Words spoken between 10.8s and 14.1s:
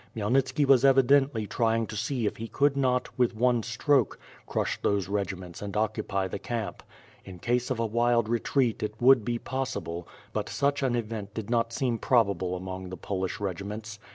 an event did not seem probable among the Polish regiments.